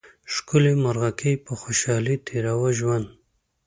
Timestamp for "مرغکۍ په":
0.83-1.53